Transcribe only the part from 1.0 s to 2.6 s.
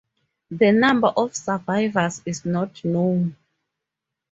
of survivors is